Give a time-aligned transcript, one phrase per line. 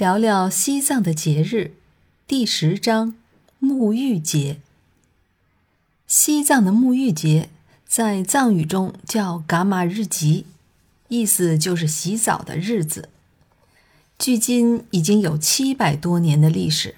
[0.00, 1.74] 聊聊西藏的节日，
[2.26, 3.16] 第十章
[3.60, 4.58] 沐浴节。
[6.06, 7.50] 西藏的沐浴节
[7.86, 10.46] 在藏语中叫“噶玛日吉”，
[11.08, 13.10] 意思就是洗澡的日子。
[14.18, 16.94] 距今已经有七百多年的历史。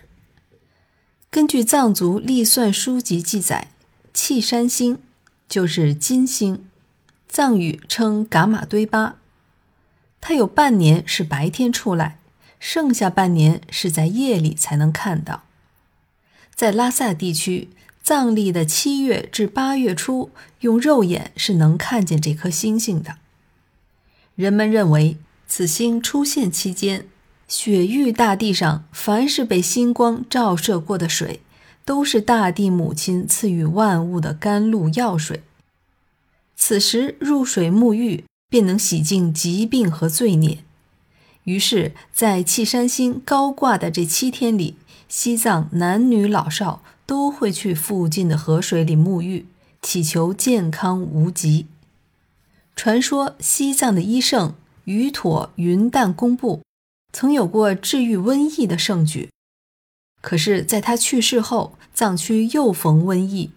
[1.29, 3.73] 根据藏族历算书籍记载，
[4.14, 5.00] 契山星
[5.48, 6.64] 就是金星，
[7.29, 9.16] 藏语称“噶玛堆巴”，
[10.23, 12.21] 它有半年是白天出来。
[12.64, 15.42] 剩下半年是在夜里才能看到。
[16.55, 17.70] 在拉萨地区，
[18.04, 23.16] 藏历的七月至八月初，用肉眼是能看见这颗星星的。
[24.37, 25.18] 人们认为，
[25.48, 27.09] 此星出现期间，
[27.48, 31.40] 雪域大地上凡是被星光照射过的水，
[31.84, 35.42] 都是大地母亲赐予万物的甘露药水。
[36.54, 40.59] 此时入水沐浴，便能洗净疾病和罪孽。
[41.45, 44.77] 于是，在契山星高挂的这七天里，
[45.09, 49.46] 西藏男女老少都会去附近的河水里沐浴，
[49.82, 51.66] 祈求健康无疾。
[52.76, 54.54] 传说西藏的医圣
[54.85, 56.63] 于妥云旦公布，
[57.13, 59.29] 曾有过治愈瘟疫的圣举。
[60.20, 63.51] 可是，在他去世后，藏区又逢瘟疫，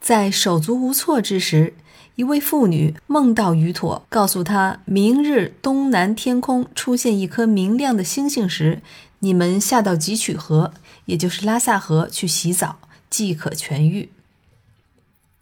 [0.00, 1.74] 在手足无措之时。
[2.16, 8.82] 一位妇女梦到于妥，告诉她，明日东南天空出现一颗明亮的星星时，
[9.20, 10.74] 你们下到汲曲河，
[11.06, 14.10] 也就是拉萨河去洗澡，即可痊愈。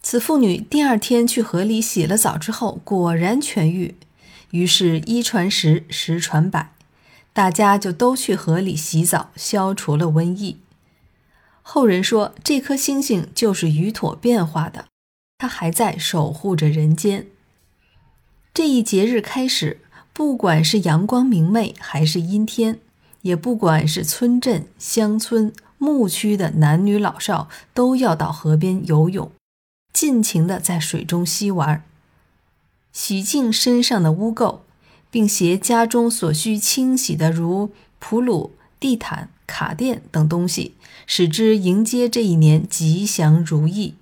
[0.01, 3.95] 此妇女第二天去河里洗了澡之后，果然痊愈。
[4.51, 6.71] 于是，一传十，十传百，
[7.33, 10.57] 大家就都去河里洗澡，消除了瘟疫。
[11.61, 14.85] 后人说，这颗星星就是于妥变化的。
[15.41, 17.25] 他还在守护着人间。
[18.53, 19.79] 这一节日开始，
[20.13, 22.79] 不管是阳光明媚还是阴天，
[23.23, 29.31] 也不管是村镇、乡村、牧区的男女老少，都要到河边游泳，
[29.91, 31.83] 尽情的在水中嬉玩，
[32.93, 34.59] 洗净身上的污垢，
[35.09, 40.75] 并携家中所需清洗的，如普鲁、地毯、卡垫等东西，
[41.07, 43.95] 使之迎接这一年吉祥如意。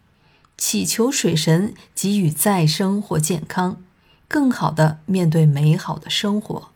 [0.59, 3.81] 祈求水神给予再生或健康，
[4.27, 6.69] 更好的面对美好的生活。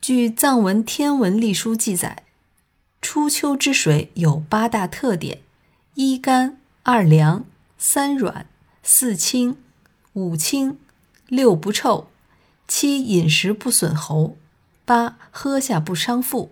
[0.00, 2.24] 据藏文天文历书记载，
[3.02, 5.42] 初秋之水有八大特点：
[5.94, 7.44] 一干、二凉、
[7.76, 8.46] 三软、
[8.82, 9.58] 四清、
[10.14, 10.78] 五清、
[11.26, 12.08] 六不臭、
[12.66, 14.38] 七饮食不损喉、
[14.86, 16.50] 八喝下不伤腹。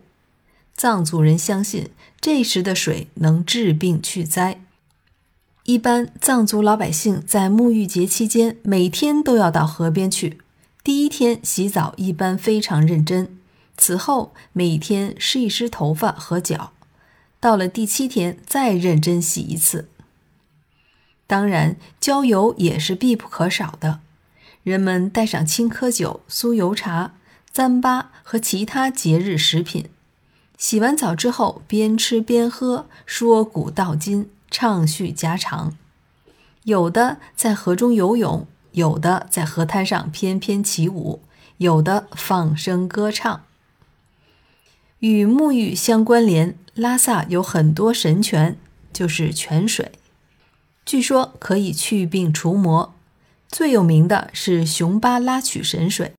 [0.76, 1.88] 藏族人相信，
[2.20, 4.60] 这时的水能治病去灾。
[5.66, 10.38] 一般藏族老百姓在沐浴节期间，每天都要到河边去。
[10.84, 13.36] 第一天洗澡一般非常认真，
[13.76, 16.70] 此后每天湿一湿头发和脚，
[17.40, 19.88] 到了第七天再认真洗一次。
[21.26, 23.98] 当然，浇油也是必不可少的。
[24.62, 27.14] 人们带上青稞酒、酥油茶、
[27.52, 29.86] 糌粑和其他节日食品，
[30.56, 34.30] 洗完澡之后边吃边喝，说古道今。
[34.50, 35.76] 畅叙家常，
[36.64, 41.22] 有的在河中游泳，有的在河滩上翩翩起舞，
[41.58, 43.42] 有的放声歌唱。
[45.00, 48.56] 与沐浴相关联，拉萨有很多神泉，
[48.92, 49.92] 就是泉水，
[50.84, 52.94] 据说可以祛病除魔。
[53.48, 56.12] 最有名的是雄巴拉曲神水，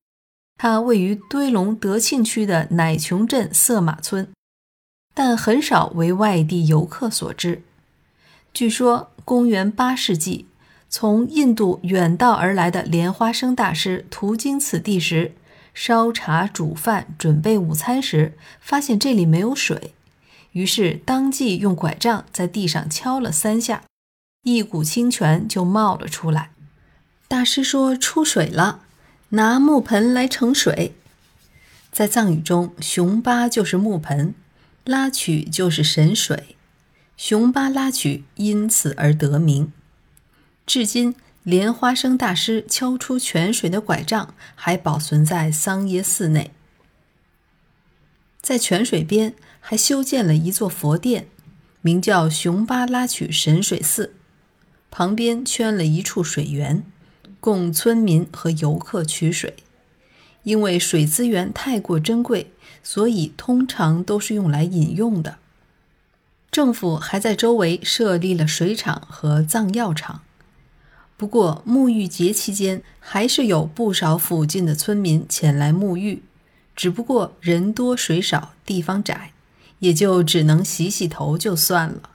[0.56, 4.32] 它位于堆龙德庆区的乃琼镇色马村，
[5.12, 7.62] 但很少为外地游客所知。
[8.58, 10.48] 据说，公元八世纪，
[10.88, 15.30] 从印度远道而来的莲花生大师途经此地时，
[15.72, 19.94] 烧茶、煮饭、准备午餐时，发现这里没有水，
[20.50, 23.84] 于是当即用拐杖在地上敲了三下，
[24.42, 26.50] 一股清泉就冒了出来。
[27.28, 28.80] 大师说：“出水了，
[29.28, 30.96] 拿木盆来盛水。”
[31.94, 34.34] 在藏语中，雄巴就是木盆，
[34.82, 36.56] 拉曲就是神水。
[37.18, 39.72] 雄巴拉曲因此而得名。
[40.64, 46.52] 至今，莲花生大师敲出泉水的拐杖还保存在桑耶寺内。
[48.40, 51.26] 在泉水边还修建了一座佛殿，
[51.80, 54.14] 名叫雄巴拉曲神水寺，
[54.88, 56.84] 旁边圈了一处水源，
[57.40, 59.56] 供村民和游客取水。
[60.44, 62.52] 因为水资源太过珍贵，
[62.84, 65.38] 所以通常都是用来饮用的。
[66.58, 70.22] 政府还在周围设立了水厂和藏药厂。
[71.16, 76.24] 不过，沐浴节期间还是有不少附近的村民前来沐浴，
[76.74, 79.30] 只不过人多水少，地方窄，
[79.78, 82.10] 也就只能洗洗头就算了。